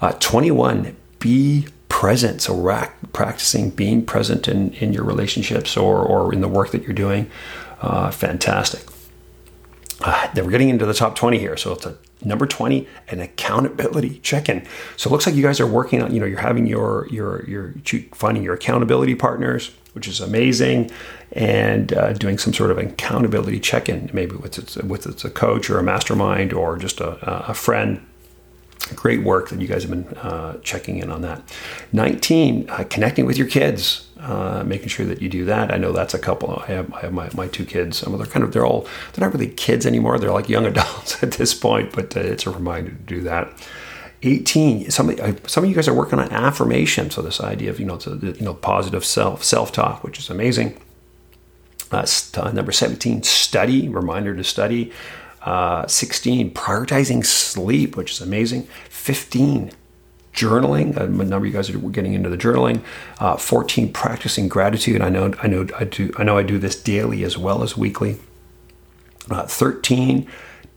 Uh, 0.00 0.12
Twenty 0.18 0.50
one, 0.50 0.96
be 1.20 1.68
present. 1.88 2.42
So 2.42 2.88
practicing 3.12 3.70
being 3.70 4.04
present 4.04 4.48
in 4.48 4.72
in 4.74 4.92
your 4.92 5.04
relationships 5.04 5.76
or 5.76 6.02
or 6.02 6.32
in 6.34 6.40
the 6.40 6.48
work 6.48 6.72
that 6.72 6.82
you're 6.82 6.92
doing, 6.92 7.30
uh, 7.80 8.10
fantastic. 8.10 8.82
Uh, 10.00 10.28
then 10.34 10.44
we're 10.44 10.50
getting 10.50 10.68
into 10.68 10.84
the 10.84 10.94
top 10.94 11.14
20 11.14 11.38
here. 11.38 11.56
So 11.56 11.72
it's 11.72 11.86
a 11.86 11.96
number 12.24 12.46
20, 12.46 12.86
an 13.08 13.20
accountability 13.20 14.18
check-in. 14.18 14.66
So 14.96 15.08
it 15.08 15.12
looks 15.12 15.26
like 15.26 15.34
you 15.34 15.42
guys 15.42 15.60
are 15.60 15.66
working 15.66 16.02
on, 16.02 16.12
you 16.12 16.20
know, 16.20 16.26
you're 16.26 16.40
having 16.40 16.66
your, 16.66 17.06
your, 17.10 17.44
your, 17.48 17.74
finding 18.12 18.42
your 18.42 18.54
accountability 18.54 19.14
partners, 19.14 19.70
which 19.94 20.06
is 20.06 20.20
amazing, 20.20 20.90
and 21.32 21.92
uh, 21.94 22.12
doing 22.12 22.36
some 22.38 22.52
sort 22.52 22.70
of 22.70 22.78
accountability 22.78 23.58
check-in, 23.60 24.10
maybe 24.12 24.36
with 24.36 24.58
it's, 24.58 24.76
with 24.76 25.06
it's 25.06 25.24
a 25.24 25.30
coach 25.30 25.70
or 25.70 25.78
a 25.78 25.82
mastermind 25.82 26.52
or 26.52 26.76
just 26.76 27.00
a, 27.00 27.48
a 27.48 27.54
friend. 27.54 28.04
Great 28.94 29.22
work 29.22 29.48
that 29.48 29.62
you 29.62 29.66
guys 29.66 29.82
have 29.82 29.90
been 29.90 30.06
uh, 30.18 30.58
checking 30.58 30.98
in 30.98 31.10
on 31.10 31.22
that. 31.22 31.40
19 31.92 32.68
uh, 32.68 32.84
connecting 32.90 33.24
with 33.24 33.38
your 33.38 33.46
kids 33.46 34.08
uh, 34.20 34.62
making 34.66 34.88
sure 34.88 35.06
that 35.06 35.22
you 35.22 35.28
do 35.28 35.44
that. 35.46 35.72
I 35.72 35.78
know 35.78 35.92
that's 35.92 36.14
a 36.14 36.18
couple 36.18 36.50
i 36.50 36.66
have, 36.66 36.92
I 36.92 37.00
have 37.00 37.12
my, 37.12 37.30
my 37.34 37.48
two 37.48 37.64
kids 37.64 38.00
they're 38.00 38.26
kind 38.26 38.42
of 38.44 38.52
they're 38.52 38.66
all 38.66 38.86
they're 39.12 39.26
not 39.26 39.32
really 39.32 39.48
kids 39.48 39.86
anymore. 39.86 40.18
They're 40.18 40.32
like 40.32 40.48
young 40.48 40.66
adults 40.72 41.22
at 41.22 41.32
this 41.32 41.54
point 41.54 41.92
but 41.92 42.16
uh, 42.16 42.20
it's 42.20 42.46
a 42.46 42.50
reminder 42.50 42.90
to 42.90 42.96
do 42.96 43.20
that 43.22 43.52
18 44.24 44.90
some 44.90 45.10
of, 45.10 45.20
uh, 45.20 45.34
some 45.46 45.64
of 45.64 45.70
you 45.70 45.76
guys 45.76 45.88
are 45.88 45.94
working 45.94 46.18
on 46.18 46.30
affirmation 46.32 47.10
so 47.10 47.22
this 47.22 47.40
idea 47.40 47.70
of 47.70 47.78
you 47.78 47.86
know 47.86 47.98
you 48.20 48.36
know 48.40 48.54
positive 48.54 49.04
self 49.04 49.44
self-talk 49.44 50.02
which 50.02 50.18
is 50.18 50.30
amazing 50.30 50.80
uh, 51.92 52.04
number 52.52 52.72
17 52.72 53.22
study 53.22 53.88
reminder 53.88 54.34
to 54.34 54.42
study 54.42 54.92
uh, 55.44 55.86
16, 55.86 56.52
prioritizing 56.52 57.24
sleep, 57.24 57.96
which 57.96 58.12
is 58.12 58.20
amazing. 58.20 58.62
15, 58.88 59.72
journaling. 60.32 60.96
A 60.96 61.06
number 61.06 61.36
of 61.36 61.46
you 61.46 61.52
guys 61.52 61.68
are 61.70 61.78
getting 61.78 62.14
into 62.14 62.30
the 62.30 62.38
journaling. 62.38 62.82
Uh, 63.18 63.36
14, 63.36 63.92
practicing 63.92 64.48
gratitude. 64.48 65.02
I 65.02 65.10
know, 65.10 65.34
I 65.42 65.46
know, 65.46 65.66
I 65.78 65.84
do, 65.84 66.12
I 66.16 66.24
know, 66.24 66.38
I 66.38 66.42
do 66.42 66.58
this 66.58 66.80
daily 66.82 67.24
as 67.24 67.36
well 67.36 67.62
as 67.62 67.76
weekly. 67.76 68.18
Uh, 69.30 69.46
13, 69.46 70.26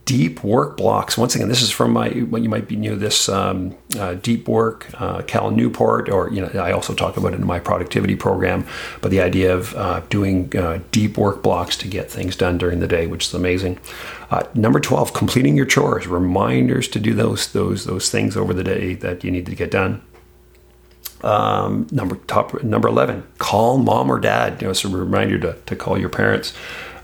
deep 0.07 0.41
work 0.41 0.77
blocks. 0.77 1.17
Once 1.17 1.35
again, 1.35 1.49
this 1.49 1.61
is 1.61 1.69
from 1.69 1.91
my 1.91 2.09
what 2.31 2.41
you 2.41 2.47
might 2.47 2.65
be 2.65 2.77
new 2.77 2.95
this 2.95 3.27
um, 3.27 3.75
uh, 3.99 4.13
deep 4.15 4.47
work, 4.47 4.89
uh, 4.99 5.21
Cal 5.23 5.51
Newport, 5.51 6.09
or 6.09 6.31
you 6.31 6.41
know 6.41 6.47
I 6.59 6.71
also 6.71 6.93
talk 6.93 7.17
about 7.17 7.33
it 7.33 7.41
in 7.41 7.45
my 7.45 7.59
productivity 7.59 8.15
program. 8.15 8.65
But 9.01 9.11
the 9.11 9.19
idea 9.21 9.53
of 9.53 9.75
uh, 9.75 9.99
doing 10.09 10.55
uh, 10.55 10.79
deep 10.91 11.17
work 11.17 11.43
blocks 11.43 11.75
to 11.77 11.87
get 11.89 12.09
things 12.09 12.37
done 12.37 12.57
during 12.57 12.79
the 12.79 12.87
day, 12.87 13.05
which 13.05 13.27
is 13.27 13.33
amazing. 13.33 13.79
Uh, 14.31 14.43
number 14.53 14.79
twelve, 14.79 15.13
completing 15.13 15.57
your 15.57 15.65
chores, 15.65 16.07
reminders 16.07 16.87
to 16.87 16.99
do 16.99 17.13
those 17.13 17.51
those 17.51 17.83
those 17.83 18.09
things 18.09 18.37
over 18.37 18.53
the 18.53 18.63
day 18.63 18.95
that 18.95 19.23
you 19.25 19.29
need 19.29 19.45
to 19.45 19.55
get 19.55 19.69
done. 19.69 20.01
Um, 21.21 21.87
number 21.91 22.15
top 22.27 22.63
number 22.63 22.87
eleven, 22.87 23.23
call 23.39 23.77
mom 23.77 24.09
or 24.09 24.19
dad. 24.19 24.61
You 24.61 24.67
know, 24.67 24.71
it's 24.71 24.85
a 24.85 24.89
reminder 24.89 25.37
to, 25.39 25.53
to 25.65 25.75
call 25.75 25.97
your 25.97 26.09
parents. 26.09 26.53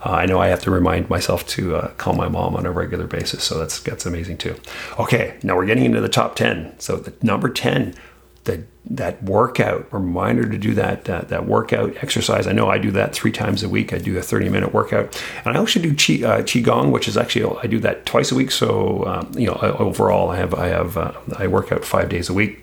Uh, 0.06 0.12
I 0.12 0.26
know 0.26 0.40
I 0.40 0.48
have 0.48 0.62
to 0.64 0.72
remind 0.72 1.10
myself 1.10 1.48
to 1.50 1.76
uh, 1.76 1.88
call 1.94 2.14
my 2.14 2.28
mom 2.28 2.56
on 2.56 2.66
a 2.66 2.72
regular 2.72 3.08
basis, 3.08 3.44
so 3.44 3.58
that's 3.58 3.80
that's 3.80 4.06
amazing 4.06 4.38
too. 4.38 4.56
Okay, 5.00 5.38
now 5.44 5.56
we're 5.56 5.66
getting 5.66 5.86
into 5.86 6.02
the 6.02 6.10
top 6.10 6.36
ten. 6.36 6.78
So 6.80 6.98
the 6.98 7.14
number 7.26 7.50
ten, 7.50 7.96
the 8.44 8.66
that 8.86 9.24
workout 9.24 9.92
reminder 9.94 10.48
to 10.48 10.58
do 10.58 10.74
that 10.74 11.10
uh, 11.10 11.22
that 11.22 11.46
workout 11.46 11.96
exercise. 12.04 12.48
I 12.48 12.52
know 12.52 12.70
I 12.70 12.78
do 12.78 12.92
that 12.92 13.14
three 13.14 13.32
times 13.32 13.64
a 13.64 13.70
week. 13.70 13.94
I 13.94 13.98
do 13.98 14.18
a 14.18 14.22
thirty 14.22 14.50
minute 14.50 14.74
workout, 14.74 15.22
and 15.46 15.56
I 15.56 15.60
also 15.60 15.80
do 15.80 15.94
qi, 15.94 16.24
uh, 16.24 16.42
qigong, 16.42 16.92
which 16.92 17.08
is 17.08 17.16
actually 17.16 17.58
I 17.64 17.68
do 17.68 17.80
that 17.80 18.06
twice 18.06 18.32
a 18.32 18.36
week. 18.36 18.52
So 18.52 19.06
um, 19.06 19.32
you 19.38 19.48
know, 19.48 19.56
overall, 19.80 20.30
I 20.32 20.38
have 20.38 20.54
I 20.54 20.68
have 20.68 20.98
uh, 20.98 21.14
I 21.38 21.48
work 21.48 21.72
out 21.72 21.86
five 21.86 22.10
days 22.10 22.30
a 22.30 22.34
week. 22.34 22.63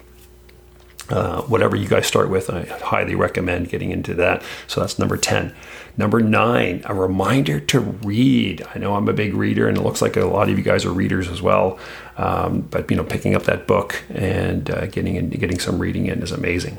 Uh, 1.11 1.43
whatever 1.43 1.77
you 1.77 1.89
guys 1.89 2.07
start 2.07 2.31
with, 2.31 2.51
I 2.51 2.65
highly 2.65 3.15
recommend 3.15 3.69
getting 3.69 3.91
into 3.91 4.15
that. 4.15 4.43
So 4.67 4.81
that's 4.81 4.99
number 4.99 5.17
10. 5.17 5.55
Number 5.97 6.21
nine, 6.21 6.83
a 6.87 6.95
reminder 6.95 7.61
to 7.61 7.81
read. 7.81 8.65
I 8.75 8.79
know 8.79 8.95
I'm 8.95 9.09
a 9.09 9.13
big 9.13 9.35
reader, 9.35 9.69
and 9.69 9.77
it 9.77 9.83
looks 9.83 10.01
like 10.01 10.17
a 10.17 10.25
lot 10.25 10.49
of 10.49 10.57
you 10.57 10.65
guys 10.65 10.85
are 10.85 10.93
readers 10.93 11.29
as 11.29 11.43
well. 11.43 11.79
Um, 12.17 12.63
but 12.63 12.91
you 12.91 12.97
know, 12.97 13.05
picking 13.05 13.35
up 13.35 13.43
that 13.45 13.67
book 13.67 14.03
and 14.09 14.71
uh, 14.71 14.87
getting 14.87 15.17
in, 15.17 15.31
getting 15.31 15.59
some 15.59 15.79
reading 15.79 16.07
in 16.07 16.23
is 16.23 16.33
amazing. 16.33 16.79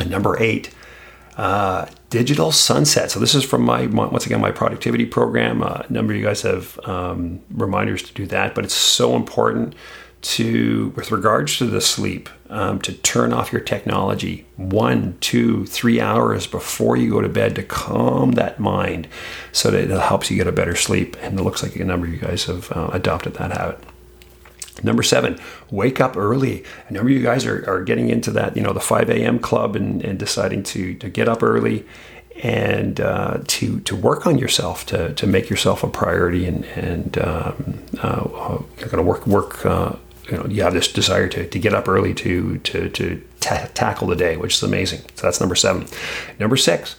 And 0.00 0.10
number 0.10 0.40
eight, 0.42 0.74
uh, 1.36 1.86
digital 2.10 2.50
sunset. 2.50 3.10
So 3.10 3.20
this 3.20 3.34
is 3.34 3.44
from 3.44 3.62
my 3.62 3.86
once 3.86 4.26
again 4.26 4.40
my 4.40 4.50
productivity 4.50 5.06
program. 5.06 5.62
Uh, 5.62 5.82
a 5.88 5.92
number 5.92 6.12
of 6.12 6.18
you 6.18 6.24
guys 6.24 6.42
have 6.42 6.78
um, 6.84 7.40
reminders 7.50 8.02
to 8.02 8.12
do 8.14 8.26
that, 8.26 8.54
but 8.54 8.64
it's 8.64 8.74
so 8.74 9.16
important 9.16 9.74
to, 10.22 10.92
with 10.96 11.12
regards 11.12 11.58
to 11.58 11.66
the 11.66 11.80
sleep, 11.80 12.28
um, 12.48 12.80
to 12.80 12.92
turn 12.92 13.32
off 13.32 13.52
your 13.52 13.60
technology 13.60 14.46
one, 14.56 15.16
two, 15.20 15.66
three 15.66 16.00
hours 16.00 16.46
before 16.46 16.96
you 16.96 17.10
go 17.10 17.20
to 17.20 17.28
bed 17.28 17.54
to 17.56 17.62
calm 17.62 18.32
that 18.32 18.58
mind 18.58 19.06
so 19.52 19.70
that 19.70 19.84
it 19.84 20.00
helps 20.00 20.30
you 20.30 20.36
get 20.36 20.46
a 20.46 20.52
better 20.52 20.74
sleep. 20.74 21.16
And 21.20 21.38
it 21.38 21.42
looks 21.42 21.62
like 21.62 21.76
a 21.76 21.84
number 21.84 22.06
of 22.06 22.12
you 22.12 22.18
guys 22.18 22.44
have 22.44 22.72
uh, 22.72 22.90
adopted 22.92 23.34
that 23.34 23.52
habit. 23.52 23.80
Number 24.82 25.02
seven, 25.02 25.38
wake 25.70 26.00
up 26.00 26.16
early. 26.16 26.64
A 26.88 26.92
number 26.92 27.08
of 27.08 27.16
you 27.16 27.22
guys 27.22 27.46
are, 27.46 27.68
are 27.68 27.82
getting 27.82 28.10
into 28.10 28.30
that, 28.32 28.56
you 28.56 28.62
know, 28.62 28.72
the 28.72 28.80
5 28.80 29.08
a.m. 29.08 29.38
club 29.38 29.74
and, 29.74 30.04
and 30.04 30.18
deciding 30.18 30.62
to, 30.64 30.94
to 30.96 31.08
get 31.08 31.28
up 31.28 31.42
early 31.42 31.86
and 32.42 33.00
uh, 33.00 33.38
to 33.46 33.80
to 33.80 33.96
work 33.96 34.26
on 34.26 34.36
yourself, 34.36 34.84
to, 34.86 35.14
to 35.14 35.26
make 35.26 35.48
yourself 35.48 35.82
a 35.82 35.88
priority, 35.88 36.46
and 36.46 36.64
and 36.66 37.18
um, 37.18 37.82
uh, 38.02 38.58
you're 38.78 38.88
going 38.88 39.02
to 39.02 39.02
work 39.02 39.26
work 39.26 39.64
uh, 39.64 39.94
you 40.28 40.36
know 40.36 40.46
you 40.46 40.62
have 40.62 40.74
this 40.74 40.92
desire 40.92 41.28
to, 41.28 41.48
to 41.48 41.58
get 41.58 41.74
up 41.74 41.88
early 41.88 42.14
to 42.14 42.58
to 42.58 42.88
to 42.90 43.22
tackle 43.40 44.08
the 44.08 44.16
day, 44.16 44.36
which 44.36 44.54
is 44.54 44.62
amazing. 44.62 45.00
So 45.14 45.26
that's 45.26 45.40
number 45.40 45.54
seven. 45.54 45.86
Number 46.38 46.56
six, 46.56 46.96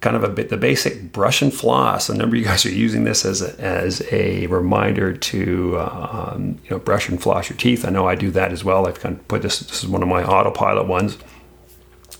kind 0.00 0.16
of 0.16 0.24
a 0.24 0.28
bit 0.28 0.48
the 0.48 0.56
basic 0.56 1.12
brush 1.12 1.42
and 1.42 1.52
floss. 1.52 2.08
A 2.08 2.14
number 2.14 2.36
of 2.36 2.40
you 2.40 2.46
guys 2.46 2.64
are 2.64 2.70
using 2.70 3.04
this 3.04 3.24
as 3.24 3.42
a, 3.42 3.58
as 3.60 4.02
a 4.10 4.46
reminder 4.46 5.12
to 5.14 5.78
um, 5.78 6.58
you 6.64 6.70
know 6.70 6.78
brush 6.78 7.08
and 7.08 7.20
floss 7.20 7.50
your 7.50 7.56
teeth. 7.56 7.84
I 7.84 7.90
know 7.90 8.06
I 8.06 8.14
do 8.14 8.30
that 8.32 8.52
as 8.52 8.64
well. 8.64 8.86
I've 8.86 9.00
kind 9.00 9.16
of 9.16 9.28
put 9.28 9.42
this. 9.42 9.60
This 9.60 9.82
is 9.82 9.88
one 9.88 10.02
of 10.02 10.08
my 10.08 10.24
autopilot 10.24 10.86
ones, 10.86 11.18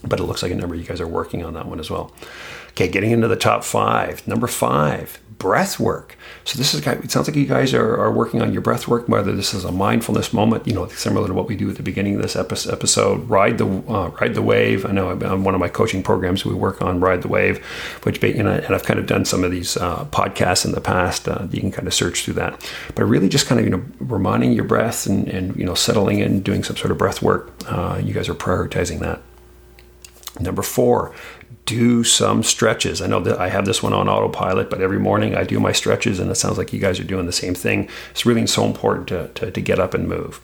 but 0.05 0.21
it 0.21 0.25
looks 0.25 0.43
like 0.43 0.53
a 0.53 0.55
number 0.55 0.75
you 0.75 0.85
guys 0.85 1.01
are 1.01 1.07
working 1.09 1.45
on 1.45 1.55
that 1.55 1.67
one 1.67 1.81
as 1.81 1.91
well. 1.91 2.13
Okay, 2.71 2.89
getting 2.89 3.11
into 3.11 3.29
the 3.29 3.37
top 3.37 3.65
five. 3.65 4.27
Number 4.27 4.47
five, 4.47 5.19
breath 5.41 5.81
work. 5.81 6.17
So 6.45 6.57
this 6.57 6.73
is 6.73 6.87
it 6.87 7.11
sounds 7.11 7.27
like 7.27 7.37
you 7.37 7.47
guys 7.47 7.75
are, 7.75 7.97
are 7.97 8.13
working 8.13 8.41
on 8.43 8.53
your 8.53 8.63
breath 8.63 8.87
work, 8.87 9.09
whether 9.09 9.33
this 9.35 9.53
is 9.53 9.65
a 9.65 9.73
mindfulness 9.73 10.33
moment, 10.33 10.67
you 10.67 10.75
know, 10.75 10.87
similar 10.89 11.27
to 11.27 11.35
what 11.35 11.49
we 11.49 11.57
do 11.57 11.69
at 11.69 11.77
the 11.77 11.83
beginning 11.83 12.15
of 12.15 12.23
this 12.23 12.37
episode. 12.37 13.29
Ride 13.29 13.59
the 13.59 13.67
uh, 13.67 14.11
ride 14.21 14.35
the 14.35 14.43
wave. 14.43 14.87
I 14.87 14.93
know 14.93 15.11
on 15.11 15.43
one 15.43 15.55
of 15.55 15.61
my 15.61 15.69
coaching 15.69 16.03
programs 16.03 16.45
we 16.45 16.55
work 16.55 16.81
on 16.81 17.01
ride 17.01 17.23
the 17.23 17.29
wave, 17.29 17.65
which 18.05 18.23
and, 18.23 18.49
I, 18.49 18.57
and 18.59 18.75
I've 18.75 18.85
kind 18.85 19.01
of 19.01 19.07
done 19.07 19.25
some 19.25 19.43
of 19.43 19.51
these 19.51 19.77
uh, 19.77 20.05
podcasts 20.07 20.65
in 20.65 20.73
the 20.73 20.81
past. 20.81 21.27
Uh, 21.27 21.49
you 21.51 21.61
can 21.61 21.73
kind 21.73 21.89
of 21.89 21.95
search 21.95 22.25
through 22.25 22.35
that, 22.35 22.71
but 22.95 23.05
really 23.05 23.29
just 23.29 23.47
kind 23.47 23.59
of 23.59 23.65
you 23.65 23.73
know 23.73 23.85
reminding 23.99 24.53
your 24.53 24.65
breath 24.65 25.07
and, 25.07 25.27
and 25.29 25.57
you 25.57 25.65
know 25.65 25.75
settling 25.75 26.21
in, 26.21 26.41
doing 26.41 26.63
some 26.63 26.77
sort 26.77 26.93
of 26.93 26.99
breath 26.99 27.23
work. 27.23 27.51
Uh, 27.67 28.01
you 28.03 28.13
guys 28.13 28.29
are 28.29 28.35
prioritizing 28.35 29.01
that. 29.01 29.23
Number 30.39 30.63
four, 30.63 31.15
do 31.67 32.05
some 32.05 32.43
stretches. 32.43 33.01
I 33.01 33.07
know 33.07 33.21
that 33.21 33.39
I 33.39 33.49
have 33.49 33.65
this 33.65 33.83
one 33.83 33.93
on 33.93 34.09
autopilot, 34.09 34.71
but 34.71 34.81
every 34.81 34.99
morning 34.99 35.37
I 35.37 35.45
do 35.45 35.61
my 35.61 35.73
stretches, 35.73 36.19
and 36.19 36.31
it 36.31 36.35
sounds 36.35 36.59
like 36.59 36.73
you 36.73 36.81
guys 36.81 36.99
are 37.01 37.05
doing 37.05 37.27
the 37.27 37.33
same 37.33 37.55
thing. 37.55 37.89
It's 38.11 38.27
really 38.27 38.47
so 38.47 38.65
important 38.65 39.09
to, 39.09 39.29
to, 39.35 39.51
to 39.51 39.61
get 39.61 39.79
up 39.79 39.95
and 39.95 40.09
move. 40.09 40.41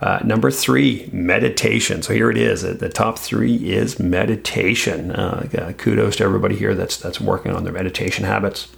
Uh, 0.00 0.20
number 0.24 0.50
three, 0.50 1.08
meditation. 1.12 2.02
So 2.02 2.12
here 2.12 2.30
it 2.30 2.36
is. 2.36 2.62
The 2.62 2.88
top 2.88 3.18
three 3.18 3.56
is 3.56 3.98
meditation. 3.98 5.10
Uh, 5.10 5.72
kudos 5.76 6.16
to 6.16 6.24
everybody 6.24 6.56
here 6.56 6.74
that's 6.74 6.96
that's 6.98 7.20
working 7.20 7.52
on 7.52 7.64
their 7.64 7.72
meditation 7.72 8.24
habits. 8.24 8.68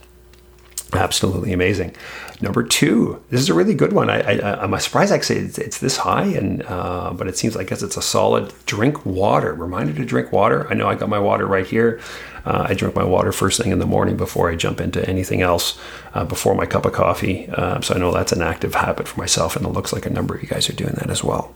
Absolutely 0.93 1.53
amazing. 1.53 1.95
Number 2.41 2.63
two, 2.63 3.23
this 3.31 3.41
is 3.41 3.49
a 3.49 3.55
really 3.55 3.75
good 3.75 3.93
one. 3.93 4.11
I, 4.11 4.65
am 4.65 4.77
surprised 4.81 5.13
actually 5.13 5.41
it's, 5.41 5.59
it's 5.59 5.79
this 5.79 5.99
high, 5.99 6.25
and 6.25 6.63
uh, 6.67 7.13
but 7.13 7.29
it 7.29 7.37
seems 7.37 7.57
I 7.57 7.65
guess 7.65 7.83
it's 7.83 7.97
a 7.97 8.03
solid. 8.03 8.53
Drink 8.67 9.05
water. 9.07 9.55
Reminder 9.55 9.93
to 9.93 10.05
drink 10.05 10.33
water. 10.33 10.67
I 10.69 10.75
know 10.75 10.89
I 10.89 10.95
got 10.95 11.09
my 11.09 11.19
water 11.19 11.47
right 11.47 11.67
here. 11.67 12.01
Uh, 12.45 12.67
I 12.69 12.75
drink 12.75 12.95
my 12.95 13.05
water 13.05 13.31
first 13.33 13.61
thing 13.61 13.71
in 13.71 13.79
the 13.79 13.87
morning 13.87 14.17
before 14.17 14.51
I 14.51 14.57
jump 14.57 14.81
into 14.81 15.07
anything 15.09 15.43
else, 15.43 15.79
uh, 16.15 16.25
before 16.25 16.55
my 16.55 16.67
cup 16.67 16.87
of 16.87 16.93
coffee. 16.93 17.49
Uh, 17.51 17.81
so 17.83 17.95
I 17.95 17.99
know 17.99 18.11
that's 18.11 18.33
an 18.33 18.43
active 18.43 18.75
habit 18.75 19.07
for 19.07 19.21
myself, 19.21 19.57
and 19.57 19.67
it 19.67 19.71
looks 19.71 19.93
like 19.93 20.07
a 20.07 20.11
number 20.11 20.35
of 20.35 20.43
you 20.43 20.49
guys 20.49 20.69
are 20.71 20.75
doing 20.75 20.95
that 20.95 21.11
as 21.11 21.23
well. 21.23 21.55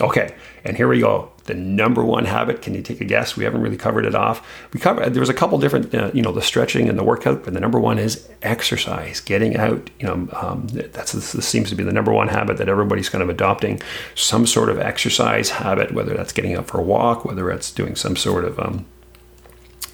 Okay, 0.00 0.34
and 0.64 0.76
here 0.76 0.88
we 0.88 1.00
go. 1.00 1.30
The 1.44 1.54
number 1.54 2.02
one 2.02 2.24
habit. 2.24 2.62
Can 2.62 2.74
you 2.74 2.82
take 2.82 3.00
a 3.00 3.04
guess? 3.04 3.36
We 3.36 3.44
haven't 3.44 3.60
really 3.60 3.76
covered 3.76 4.04
it 4.06 4.14
off. 4.14 4.44
We 4.72 4.80
covered. 4.80 5.14
There 5.14 5.20
was 5.20 5.28
a 5.28 5.34
couple 5.34 5.56
different, 5.58 5.94
uh, 5.94 6.10
you 6.12 6.20
know, 6.20 6.32
the 6.32 6.42
stretching 6.42 6.88
and 6.88 6.98
the 6.98 7.04
workout, 7.04 7.44
but 7.44 7.54
the 7.54 7.60
number 7.60 7.78
one 7.78 7.98
is 7.98 8.28
exercise. 8.42 9.20
Getting 9.20 9.56
out. 9.56 9.90
You 10.00 10.06
know, 10.08 10.28
um, 10.32 10.66
that's 10.68 11.12
this 11.12 11.46
seems 11.46 11.68
to 11.70 11.76
be 11.76 11.84
the 11.84 11.92
number 11.92 12.12
one 12.12 12.28
habit 12.28 12.56
that 12.56 12.68
everybody's 12.68 13.08
kind 13.08 13.22
of 13.22 13.28
adopting. 13.28 13.80
Some 14.16 14.46
sort 14.46 14.68
of 14.68 14.78
exercise 14.80 15.50
habit, 15.50 15.92
whether 15.92 16.14
that's 16.14 16.32
getting 16.32 16.56
out 16.56 16.66
for 16.66 16.80
a 16.80 16.82
walk, 16.82 17.24
whether 17.24 17.50
it's 17.50 17.70
doing 17.70 17.94
some 17.94 18.16
sort 18.16 18.44
of 18.44 18.58
um, 18.58 18.86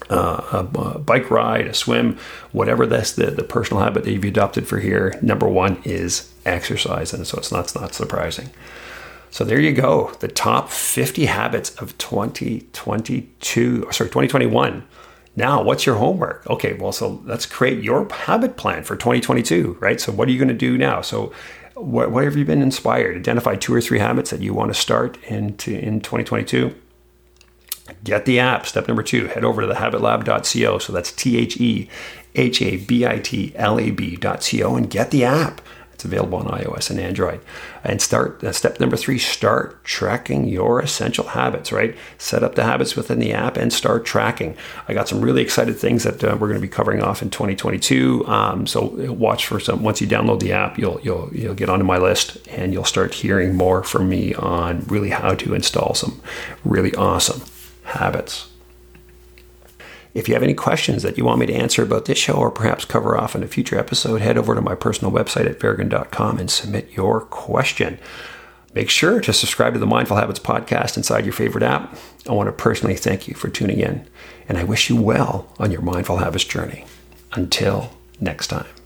uh, 0.09 0.65
a, 0.73 0.99
bike 0.99 1.29
ride, 1.29 1.67
a 1.67 1.73
swim, 1.73 2.17
whatever 2.51 2.85
that's 2.85 3.13
the, 3.13 3.31
the 3.31 3.43
personal 3.43 3.83
habit 3.83 4.03
that 4.03 4.11
you've 4.11 4.23
adopted 4.23 4.67
for 4.67 4.79
here, 4.79 5.17
number 5.21 5.47
one 5.47 5.81
is 5.83 6.31
exercise. 6.45 7.13
And 7.13 7.25
so 7.27 7.37
it's 7.37 7.51
not, 7.51 7.65
it's 7.65 7.75
not 7.75 7.93
surprising. 7.93 8.49
So 9.31 9.43
there 9.45 9.59
you 9.59 9.71
go. 9.71 10.11
The 10.19 10.27
top 10.27 10.69
50 10.69 11.25
habits 11.25 11.71
of 11.77 11.97
2022, 11.97 13.87
sorry, 13.91 14.09
2021. 14.09 14.83
Now, 15.37 15.63
what's 15.63 15.85
your 15.85 15.95
homework? 15.95 16.45
Okay, 16.49 16.73
well, 16.73 16.91
so 16.91 17.21
let's 17.23 17.45
create 17.45 17.81
your 17.81 18.07
habit 18.11 18.57
plan 18.57 18.83
for 18.83 18.97
2022, 18.97 19.77
right? 19.79 20.01
So, 20.01 20.11
what 20.11 20.27
are 20.27 20.31
you 20.31 20.37
going 20.37 20.49
to 20.49 20.53
do 20.53 20.77
now? 20.77 20.99
So, 21.01 21.31
what, 21.75 22.11
what 22.11 22.25
have 22.25 22.35
you 22.35 22.43
been 22.43 22.61
inspired? 22.61 23.15
Identify 23.15 23.55
two 23.55 23.73
or 23.73 23.79
three 23.79 23.99
habits 23.99 24.31
that 24.31 24.41
you 24.41 24.53
want 24.53 24.73
to 24.73 24.79
start 24.79 25.17
into 25.23 25.71
in 25.71 26.01
2022. 26.01 26.75
Get 28.03 28.25
the 28.25 28.39
app. 28.39 28.67
Step 28.67 28.89
number 28.89 29.03
two, 29.03 29.27
head 29.27 29.45
over 29.45 29.61
to 29.61 29.67
thehabitlab.co. 29.67 30.77
So 30.79 30.91
that's 30.91 31.11
T 31.13 31.37
H 31.37 31.57
E 31.57 31.89
H 32.35 32.61
A 32.61 32.77
B 32.77 33.05
I 33.05 33.19
T 33.19 33.53
L 33.55 33.79
A 33.79 33.91
B.co 33.91 34.75
and 34.75 34.89
get 34.89 35.11
the 35.11 35.23
app. 35.23 35.61
It's 36.01 36.05
available 36.05 36.39
on 36.39 36.47
iOS 36.47 36.89
and 36.89 36.99
Android. 36.99 37.41
And 37.83 38.01
start 38.01 38.43
uh, 38.43 38.51
step 38.53 38.79
number 38.79 38.97
three, 38.97 39.19
start 39.19 39.83
tracking 39.83 40.47
your 40.47 40.79
essential 40.79 41.27
habits, 41.27 41.71
right? 41.71 41.95
Set 42.17 42.41
up 42.41 42.55
the 42.55 42.63
habits 42.63 42.95
within 42.95 43.19
the 43.19 43.33
app 43.33 43.55
and 43.55 43.71
start 43.71 44.03
tracking. 44.03 44.57
I 44.87 44.95
got 44.95 45.07
some 45.07 45.21
really 45.21 45.43
excited 45.43 45.77
things 45.77 46.03
that 46.03 46.23
uh, 46.23 46.35
we're 46.39 46.47
going 46.47 46.59
to 46.59 46.67
be 46.67 46.67
covering 46.67 47.03
off 47.03 47.21
in 47.21 47.29
2022. 47.29 48.25
Um, 48.25 48.65
so 48.65 49.13
watch 49.13 49.45
for 49.45 49.59
some, 49.59 49.83
once 49.83 50.01
you 50.01 50.07
download 50.07 50.39
the 50.39 50.53
app, 50.53 50.79
you'll, 50.79 50.99
you'll, 51.01 51.29
you'll 51.35 51.53
get 51.53 51.69
onto 51.69 51.85
my 51.85 51.99
list 51.99 52.39
and 52.47 52.73
you'll 52.73 52.83
start 52.83 53.13
hearing 53.13 53.53
more 53.55 53.83
from 53.83 54.09
me 54.09 54.33
on 54.33 54.79
really 54.85 55.11
how 55.11 55.35
to 55.35 55.53
install 55.53 55.93
some 55.93 56.19
really 56.63 56.95
awesome 56.95 57.43
habits. 57.83 58.50
If 60.13 60.27
you 60.27 60.33
have 60.33 60.43
any 60.43 60.53
questions 60.53 61.03
that 61.03 61.17
you 61.17 61.23
want 61.23 61.39
me 61.39 61.45
to 61.45 61.53
answer 61.53 61.83
about 61.83 62.05
this 62.05 62.17
show 62.17 62.33
or 62.33 62.51
perhaps 62.51 62.83
cover 62.83 63.17
off 63.17 63.35
in 63.35 63.43
a 63.43 63.47
future 63.47 63.79
episode, 63.79 64.21
head 64.21 64.37
over 64.37 64.55
to 64.55 64.61
my 64.61 64.75
personal 64.75 65.11
website 65.11 65.49
at 65.49 65.59
vergan.com 65.59 66.37
and 66.37 66.51
submit 66.51 66.91
your 66.91 67.21
question. 67.21 67.97
Make 68.73 68.89
sure 68.89 69.19
to 69.21 69.33
subscribe 69.33 69.73
to 69.73 69.79
the 69.79 69.85
Mindful 69.85 70.17
Habits 70.17 70.39
podcast 70.39 70.97
inside 70.97 71.25
your 71.25 71.33
favorite 71.33 71.63
app. 71.63 71.97
I 72.27 72.33
want 72.33 72.47
to 72.47 72.53
personally 72.53 72.95
thank 72.95 73.27
you 73.27 73.33
for 73.33 73.49
tuning 73.49 73.79
in, 73.79 74.07
and 74.47 74.57
I 74.57 74.63
wish 74.63 74.89
you 74.89 74.95
well 74.95 75.53
on 75.59 75.71
your 75.71 75.81
mindful 75.81 76.17
habits 76.17 76.45
journey. 76.45 76.85
Until 77.33 77.91
next 78.19 78.47
time. 78.47 78.80